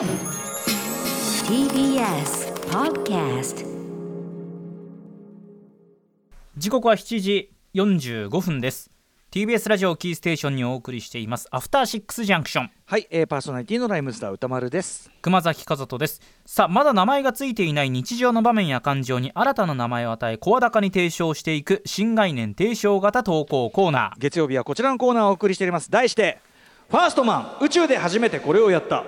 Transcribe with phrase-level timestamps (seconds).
[0.00, 0.08] TBS
[2.70, 3.66] Podcast
[6.56, 8.90] 時刻は7時45分です。
[9.30, 11.48] TBS ラジオキーステーションにお送りしています。
[11.50, 15.10] アフターシックスジャンクションはい、えー、パーソナリティのライムスター歌丸です。
[15.20, 16.22] 熊崎和人です。
[16.46, 24.18] さあまだ名前がついていない日常の場面や感情に新たな名前を与え声高に提唱していく新概念提唱型投稿コーナー。
[24.18, 25.90] 月曜日はこちらのコーナーをお送りしております。
[25.90, 26.38] 題して
[26.88, 29.04] ファーストマン宇宙で初めてこれをやった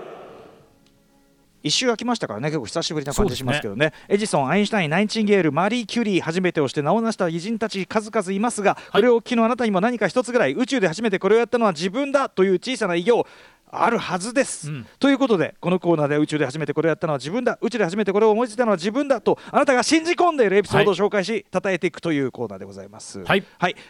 [1.62, 3.92] 一周空きましたからね結構久しぶりな感じしますけどね。
[4.08, 13.26] エジソンアインシュタインナイチンゲールマリー・キュリー初めてをして名を成した偉人たち数々いますが、これを聴きのあなたにも何か一つぐらい宇宙で初めてこれをやったのは自分だという小さな偉業
[13.74, 14.86] あるはずです、うん。
[14.98, 17.58] ということでこのコーナーで宇宙で初めてこれをやったのは自分だ。
[17.62, 23.24] 宇宙で初めてこれを思いついたのは自分だとあなたが信じ込んでいるエピソードを紹介し、称えていくというコーナーでございます。
[23.24, 23.44] はい。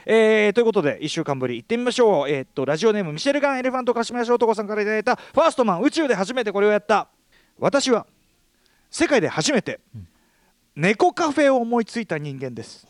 [0.06, 7.08] えーということで1週間ぶり行ってみましょう、えーっとラジオネームミシェルガン・エレファントカシメヤシ男さんからいただいたファーストマン宇宙で初めてこれをやった
[7.58, 8.06] 私は
[8.90, 9.80] 世界で初めて
[10.74, 12.86] 猫カフェを思いついた人間です。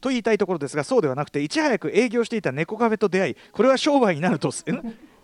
[0.00, 4.52] と言いたいところですがそうではなくていち早く営業していた猫カフェと出会いこれは商売になるとん？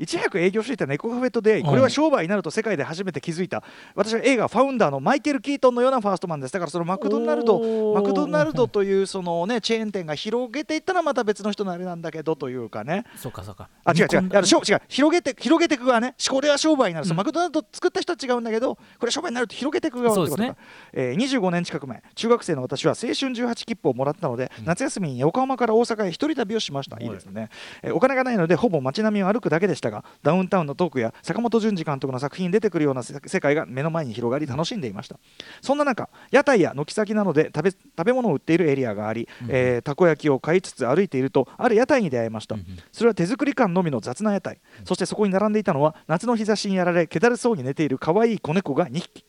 [0.01, 3.63] いち早く営業していた猫カフェと出会いこれは商売になると世界で初めて気づいた。
[3.95, 6.53] 私は映画「ファウンダー」のマイケル・キートンのようなファーストマンです。
[6.55, 13.05] だからそのマクドナルドマクドナルドというそのねチェーン店が広げていったらまた別の人のあれなんだけどというかね。
[13.17, 13.69] そうかそうか。
[13.85, 14.07] あ違う違う。
[14.07, 14.81] 煮込んだいやしょ違う。
[14.89, 16.15] 広げて広げていく側ね。
[16.31, 20.57] これは商売になる、そううんマクドナルド作った人は違うんだけどこれは商売になると広げていく側ってことか、ね。
[20.95, 27.51] えー25年近く前中学生の私は青春18切符をもらったので、夏休みに横浜から大阪へ一人旅をしました、はいいいですね、
[27.83, 35.19] えーお金がないのでほぼ街並みを歩くだけでしたがダウンタウンのトークや坂本淳二監督の作品に出てくるようなせ世界が目の前に広がり楽しんでいました。
[35.61, 42.67] そんな中屋台や軒先などで食べ食べ物を売っているエリアがあり、えーたこ焼きを買いつつ歩いているとある屋台に出会いました、うんうん。
[42.93, 49.25] それは手作り感のみの雑な屋台、そしてそこに並んでいたのは夏の日差しにやられ気だるそうに寝ている可愛い子猫が2匹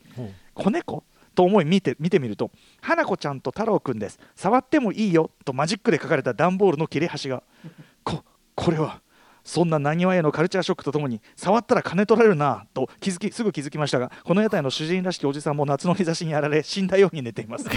[0.53, 1.03] 子猫？
[1.33, 2.51] と思い見て見てみると
[2.81, 4.19] 花子ちゃんと太郎くんです。
[4.35, 5.31] 触ってもいいよ。
[5.45, 7.41] とマジックで書かれた段ボールの切れ端が
[8.03, 8.23] こ
[8.53, 8.99] これは
[9.43, 17.67] そんななにわへのカルチャーショックとともに触ったら金取られるなと気づきすぐ気づきましたがこの屋台の主人らしきおじさんも夏の日差しにやられ死んだように寝ています。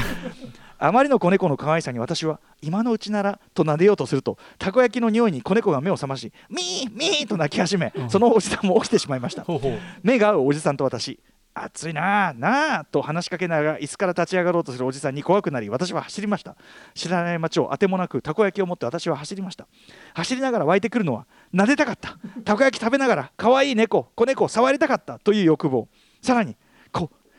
[0.79, 9.45] あまりの子猫の可愛さに私は今のうちならと撫でようとするとたこ焼きの匂いに子猫が目を覚ましミーミーと鳴き始め、そのおじさんも起きてしまいました。
[9.45, 9.79] ほうほう。
[10.03, 11.19] 目が合うおじさんと私
[11.55, 16.57] 暑いなあなあと話しかけながら椅子から立ち上がろうとするおじさんに怖くなり私は走りました。
[16.95, 19.67] 知らない街をあてもなくたこ焼きを持って私は走りました。
[20.15, 22.19] 走りながら湧いてくるのは撫でたかった。
[22.45, 25.89] たこ焼き食べながら可愛い猫子猫を触りたかったという欲望。
[26.21, 26.57] さらに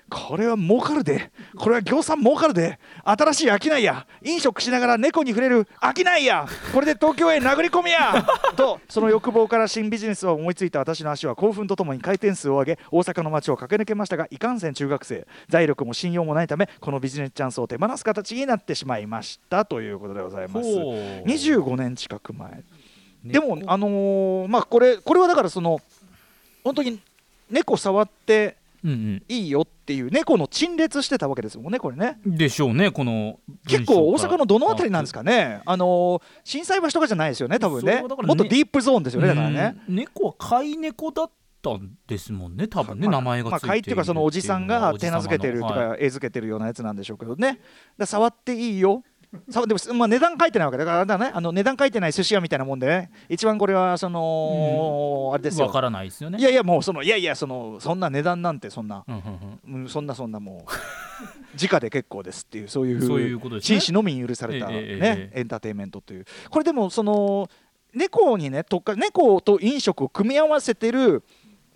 [0.09, 1.31] ここれは儲かるで。
[1.57, 2.79] これは業産儲かるで。
[3.03, 4.05] 新しい商いや。
[4.23, 6.47] 飲食しながら猫に触れる商いや。
[6.73, 8.25] これで東京へ殴り込みや。
[8.55, 15.27] とその欲望から新ビジネスを思いついた私の足は興奮とともに回転数を上げ大阪の街を駆け抜けましたがいかんせん中学生。
[15.47, 20.75] 財力も信用もないためこのビジネスチャンスを手放す形になってしまいましたということでございます。
[20.75, 21.27] ほう。
[21.27, 22.63] 25年近く前。
[23.23, 25.79] でもあのーまあこれこれはだからその
[26.63, 26.99] 本当に
[27.49, 29.23] 猫触ってうん。
[29.27, 32.19] いいよっていう猫の陳列してたわけですもんねこれね。
[32.25, 37.95] うんでしょうねこの結構大阪のどの辺りなんですかかねあのー心斎橋とかじゃないですよね多分ね。
[37.95, 38.01] ね。
[38.01, 39.77] もっとディープゾーンですよねだからね。
[39.87, 39.95] うん。
[39.95, 41.31] 猫は飼い猫だっ
[41.61, 47.59] たんですもんね多分ね、まあ名前がついているまあ飼いっていうかそのおじさんが手なずけてるとか絵付けてるようなやつなんでしょうけどね。
[48.05, 49.03] 触っていいよ。
[49.03, 51.31] さでも、まあ、値段書いてないわけだからだね。
[51.33, 55.67] あの値段書いてない寿司屋みたいなもんでね一番これはその、あれですよ。
[55.67, 56.39] わからないですよね。
[56.39, 59.81] いやいやもうそのいやいやそのそんな値段なんてそんな、うんうんうん。
[59.83, 60.71] うん、そんなそんなもう
[61.61, 66.25] 直で結構ですっていうそういう紳士のみに許された、ねエンターテインメントという。
[66.49, 67.49] これでもその
[67.93, 71.23] 猫にね特化猫と飲食を組み合わせてる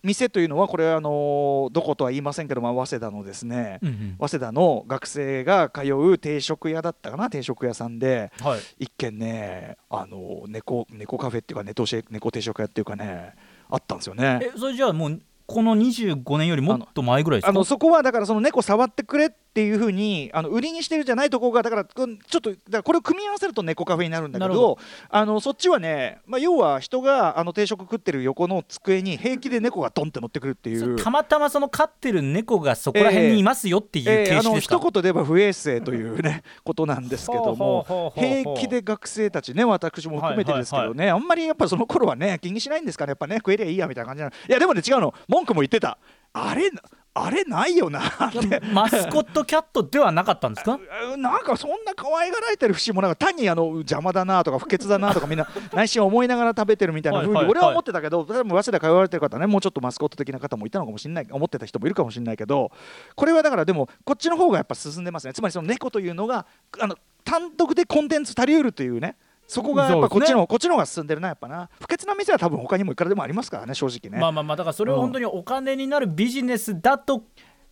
[0.04, 4.16] 店というのはこれはあのどことは言いませんけど、まあ、早稲田のですね、うんうん。
[4.20, 8.60] 早稲田の学生が通う定食屋だったかな定食屋さんではい。
[8.80, 13.34] 一軒ねあの猫猫カフェっていうか猫定猫定食屋っていうかね
[13.70, 14.40] あったんですよね。
[14.42, 17.50] えそれじゃあもうこの25年よりもっと前ぐらいですか？
[17.50, 24.78] あのそこはだからその猫触ってくれっていうふうにあの売りにしてるじゃないところがだからちょっとだからこれを組み合わせると猫カフェになるんだけど
[25.10, 30.96] あのそっちはね、まあ、要は人があの定食食ってる横の机に平気で猫がドンって乗ってくるっていう。
[30.98, 44.36] たまたまその飼ってる猫がそこら辺にいますよっていうえーあの形式ですか、一言で言えば不衛生というねことなんですけども平気で学生たちね私も含めてですけどね、あんまりやっぱその頃はね気にしないんですかねやっぱね食えりゃいいやみたいな感じなの。
[44.48, 45.14] いやでもね違うの。
[45.28, 45.98] 文句も言ってた。
[46.34, 46.70] あれ
[47.16, 48.00] あれないよな。
[48.08, 50.80] ってマスコットキャットではなかったんですか？
[51.14, 57.54] う んなんかそんな可愛がられてる節もなんか単にあの邪魔だなとか不潔だなとかみんな内心思いながら食べてるみたいな風はいはいはい。
[57.54, 62.72] に俺は思ってたけど多分早稲田通われてる方ねもうちょっとマスコット的な方もいたのかもしれない思ってた人もいるかもしれないけど
[63.16, 65.34] これはだからでもこっちの方がやっぱ進んでますね。
[65.34, 66.46] つまりその猫というのが
[66.80, 66.96] あの
[67.26, 69.18] 単独でコンテンツ足りうるというね
[69.50, 71.72] そこがやっぱこっちの、こっちの方が進んでるなやっぱな。
[71.82, 77.24] 不潔な店は多分他にもいくらでもありますからね正直ね、まあまあまあだからそれを本当にお金になるビジネスだと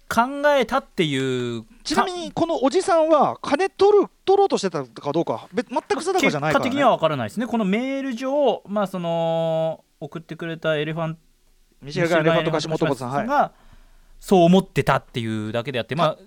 [0.09, 7.45] 考えたっていうちなみにこのおじさんは金取る取ろうとしてたかどうか全く定かじゃないから、ね、結果的には分からないですね。
[7.45, 11.18] このメール上まあその送ってくれたエレファン
[11.83, 13.51] 西川エレファントカシモトコさん、はい、が
[14.19, 16.18] そう思ってたっていうだけであってまあ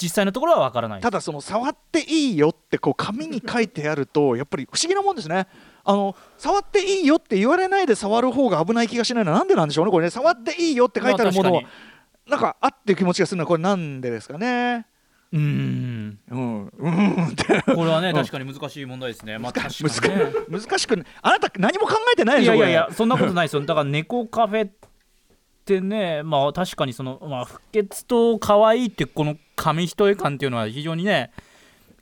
[0.00, 1.00] 実際のところは分からない。
[1.00, 5.46] ただその触っていいよってこう紙に書いてあると やっぱり不思議なもんですね。
[5.84, 10.10] あの触っていいよって言われないで触る方が危ない気がしないのはなんでなんでしょうねこれね。
[10.10, 11.72] 触っていいよって書いてあるものを、まあ確
[12.28, 14.86] なんかあっていう気持ちがするのはこれなんでですかね。
[15.32, 16.18] うーん。
[16.30, 16.72] うん。
[16.78, 17.62] うんって。
[17.62, 18.14] これはねうん。
[18.14, 19.38] 確かに難しい問題ですね。
[19.38, 19.68] まあ確
[20.00, 20.32] かにね。
[20.50, 23.62] 難難しくあなた何も考えてないでいしょやいやいこやそんなことないですよ。
[23.62, 24.68] だから猫カフェ
[25.76, 31.30] ってねまあ確かにその、まあ、不潔と可愛いってこの紙一重感っていうのは非常にね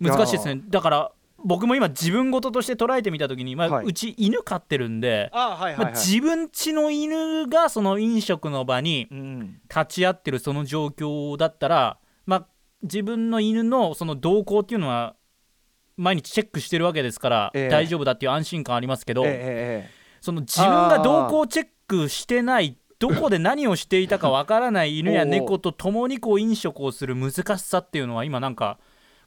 [0.01, 0.61] 難しいですね。
[0.69, 1.13] だから
[1.45, 3.87] 僕も今自分事として捉えてみた時に、まあはい。
[3.87, 12.47] うち犬飼ってるんで、れあはいはい、ま自分家の犬がその飲食の場にうん立ち会ってるその状況だったら、まあ、
[12.83, 15.17] 自分の犬のその動向っていうのは
[15.97, 17.69] 毎日チェックしてるわけですから、ええ。
[17.69, 19.35] 大丈夫だっていう安心感ありますけど、えええ
[19.91, 28.79] えその自分が動向チェックしてないどこで何をしていたかわからない 犬や猫と共にこう飲食をする難しさっていうのは今なんか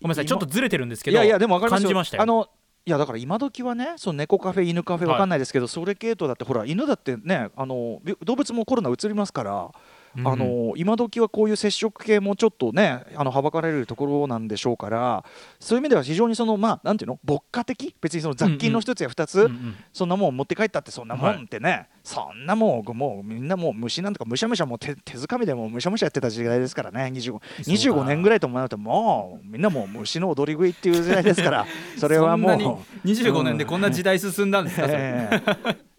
[0.01, 1.87] ごめんなさいちょっとずれてるんですけどいやいやでも分かりますよ。
[1.87, 2.23] 感じましたよ。
[2.23, 2.47] あの
[2.85, 9.69] いやだから今時はねその猫カフェ犬カフェはいわかんないですけど、それ系統だってほら犬だってねあのび動物もコロナ移りますから、
[10.17, 10.27] うん。
[10.27, 15.23] あの今時はこういう接触系もちょっとねあのはばかれるところなんでしょうから
[15.59, 17.19] そういう意味では非常にそのまあなんていうの？
[17.23, 17.95] 牧歌的？
[18.01, 27.11] 別にその雑菌の一つや二つ、うんうんそんなもん持って帰ったってそんなもんってね、そんなもんもうみんなもう虫なんとかむしゃむしゃもう手 手づかみでもうむしゃむしゃやってた時代ですからね。
[27.13, 31.65] 25, 25年ぐらいと思うともうみんなもう虫の踊り食いっていう時代ですから
[31.97, 32.51] それはもう。
[32.51, 32.65] そんな
[33.03, 34.87] に25年でこんな時代進んだんですか、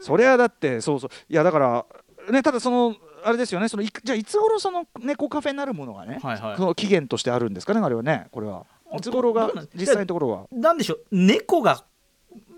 [0.00, 1.10] それはだってそうそう。
[1.28, 1.84] いやだから
[2.30, 3.68] ねただそのあれですよね。
[3.68, 6.56] そのいじゃあいつ頃その猫カフェになるものがね、はいはい。
[6.56, 8.66] その期限としてあるんですかねあれはねこれは。
[8.96, 10.46] いつ頃が実際のところは。
[10.52, 11.04] なんでしょう。
[11.12, 11.84] 猫が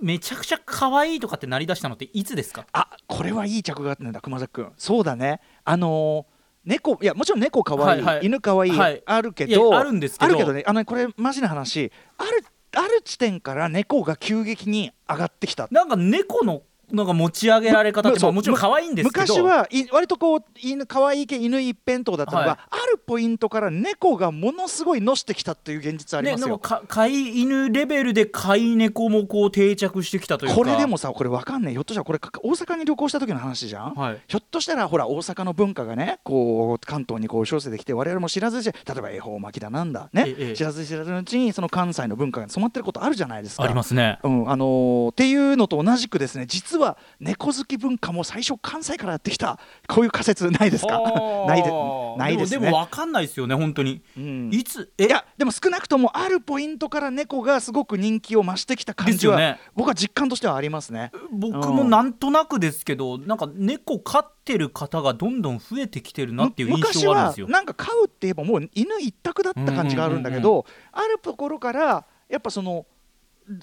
[0.00, 2.66] めちゃくちゃ可愛いとかってなりだしたのっていつですか？
[2.72, 4.72] あこれはいい着眼点だ熊崎君。
[4.76, 5.40] そうだね。
[5.64, 6.32] あのー
[6.64, 8.26] 猫いやもちろん猫かわいい、はいはい。
[8.26, 9.02] 犬かわいい、はい。
[9.04, 10.26] あるけどあるんですけど。
[10.26, 11.90] あるけどねあのこれマジな話。
[12.18, 12.44] ある
[12.74, 15.66] ある地点から猫が急激に上がってきた。
[15.72, 16.62] なんか猫の
[16.92, 19.34] なんか持ち上げられ方って、もちろん可愛いんですけど。
[19.34, 22.58] 昔はい割とこう犬可愛い系犬一辺倒だったのが、はい。
[22.70, 26.48] あるポイントから猫がものすごいのしてきたっていう現実ありね、ますよ。
[26.48, 30.56] なんかか飼い犬レベルで飼い猫もこう定着してきたというか。
[30.56, 31.72] これでもさこれわかんない。
[31.72, 34.18] ひょっとしたらこれか大阪に旅行した時の話じゃん、はい。
[34.26, 43.62] ひょっとしたらほら大阪の文化がねこう関東にこう押し寄せてきて我々も知らずじ例えば恵方巻きだなんだね、ええ知らず知らずのうちにその関西の文化が染まってることあるじゃないですか。
[43.62, 44.18] ありますね。
[44.22, 46.81] うんあのーっていうのと同じくですね実は
[47.20, 49.58] 猫好き文化も最初関西からやってきた。
[49.88, 51.00] こういう仮説ないですか？
[51.46, 51.70] ないで
[52.18, 52.58] ないですね。
[52.58, 54.02] もでも分かんないですよね本当に。
[54.16, 54.50] うん。
[54.52, 54.92] いつ？
[54.98, 59.60] いやでも少なくともあるポイントから猫がすごく人気を増してきた感じは、ね。
[59.74, 61.12] 僕は実感としてはありますね。
[61.30, 67.46] 僕もなんとなくですけどなんか猫飼ってる方がどんどん増えてきてるなっていう印象があるんですよ。
[67.46, 72.86] 昔はなんか飼うって言えばもう犬一択だった感じがあるんだけど、あるところからやっぱその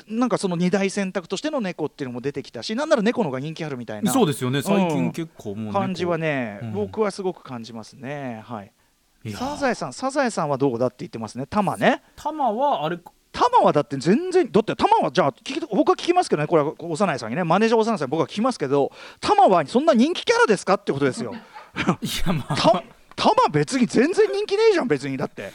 [0.08, 4.62] なんかその二大選択としての猫っていうのも出てきたしなんなら猫の方が人気あるみたいなそうですよね。
[4.62, 4.90] 最うん。
[4.90, 5.80] 近結構もう猫。
[5.80, 6.74] 感じはね、うん。
[6.74, 8.42] 僕はすごく感じますね。
[8.46, 8.72] はい。
[9.36, 11.46] サザエさんサザエさんはどうだって言ってますね。
[11.50, 12.02] タマね。
[12.16, 12.98] 玉はあれ？
[13.32, 17.44] タマはだって全然だってタマはじゃあ聞き僕は聞きますけどねこれは幼いさんにね。
[17.44, 21.34] マネージャー幼いさんに僕は聞きますけどタマはそんな人気キャラですかってことですよ。
[22.02, 22.84] いやまタあ
[23.22, 25.18] タマ別に全然人気ねえじゃん別に。
[25.18, 25.52] だって。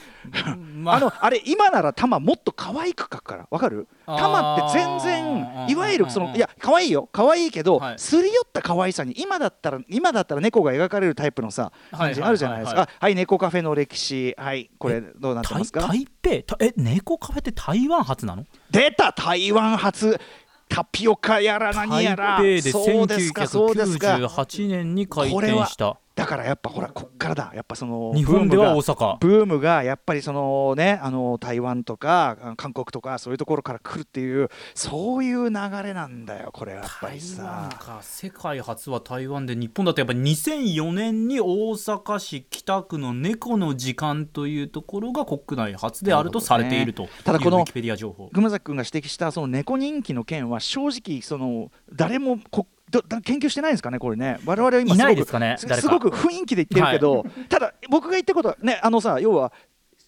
[0.76, 1.00] まあ。
[1.00, 3.88] のあれ今ならタマもっと可愛く描くからわかる？
[4.04, 4.18] あー。
[4.18, 7.08] タマって全然いわゆるそのいや可愛いよ。
[7.10, 7.98] 可愛いけど、はい。
[7.98, 12.86] すり寄った可愛さに今だったら今だったら猫が描かれるタイプのさ感じあるじゃないですか。
[13.00, 14.34] はい猫カフェの歴史。
[14.36, 15.80] はいこれどうなって台ますか？
[15.88, 16.06] 台
[16.44, 18.44] 北たえ猫カフェって台湾発なの？
[18.70, 20.20] 出た台湾発。
[20.66, 22.38] タピオカやら何やら。
[22.38, 24.16] 台北でそうですかそうですか。
[24.16, 27.52] 1998年に開店しただからやっぱほらこっからだ。
[27.56, 29.18] やっぱその日本では大阪。
[29.18, 37.68] ブームがやっぱりそのねあの台湾とかあ韓国とかそういうところから来るっていうそういう流れなんだよこれやっぱりさ。
[37.80, 39.56] か世界初は台湾で。
[39.56, 48.30] 日本だとやっぱ2004年に大阪市北区の猫の時間というところが国内初であるとされているというただこのウィキペディア情報。
[48.32, 54.38] 熊崎君が指摘したその猫人気の件は正直その誰もこどだ研究してないんですかねこれね。
[54.44, 59.52] 我々は今いないすごくですかねすごく雰囲気で言ってるけど、ただ僕が言ったことはねあのさ要は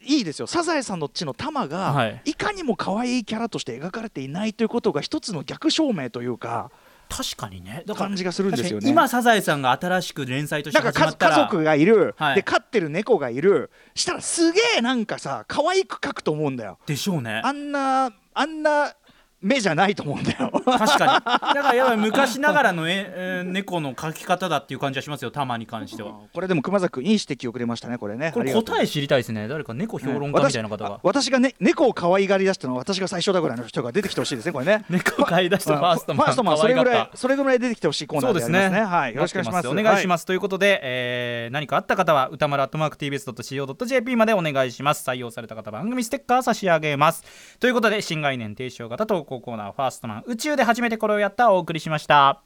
[0.02, 0.46] いいですよ。
[0.46, 2.22] サザエさんの地の玉が、はい。
[2.26, 6.70] い、かにも可愛いキャラとして描かれていないということが一つの逆証明というか
[7.08, 7.82] 確かにね。
[7.86, 8.88] だから感じがするんですよね。
[8.88, 12.34] 今サザエさんが新しく連載として始まったら家族がいる、はい。
[12.36, 13.70] で飼ってる猫がいる。
[13.94, 16.78] したらすげえなんかさ可愛く描くと思うんだよ。
[16.86, 17.40] でしょうね。
[17.44, 18.94] あんなあんな
[19.42, 20.50] 目じゃないと思うんだよ。
[20.64, 21.54] 確かに。
[21.54, 25.30] だからやっぱり昔ながらのえ、えー猫の描き方だっていう感じはしますよ。
[25.30, 26.14] タマに関しては。
[26.32, 28.32] これでも熊崎君いい指摘をくれましたねこれね。
[28.32, 29.48] これ答え知りたいですね。
[29.48, 34.84] 誰か猫評論家みたいな方が、私あ私が、ね、猫を可愛がり出したのは私が最初だぐらいの人が出てきてほしいですねこれね。
[34.90, 36.26] 猫を飼い出したファーストマン。
[36.26, 38.78] ファーストマンそれぐらいそれぐらい出てきてほしいコーナそうですーですね。
[38.80, 38.84] ね。
[38.84, 39.68] はいよろしくお願いします。
[39.68, 40.22] お願いします。
[40.22, 40.26] す。
[40.26, 45.08] ということで、えー何かあった方は歌丸アットマーク TBS.CO.JP までお願いします。
[45.08, 47.24] 採用された方番組ステッカー差し上げます。
[47.60, 52.42] ということで新概念提唱型投稿コーナーファーストマン宇宙で初めてこれをやったお送りしました。